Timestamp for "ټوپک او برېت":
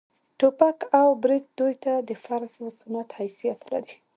0.37-1.45